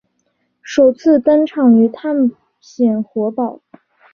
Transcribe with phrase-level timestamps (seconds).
[0.63, 3.61] 首次登场于探险活宝。